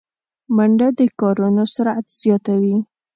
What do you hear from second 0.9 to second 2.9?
د کارونو سرعت زیاتوي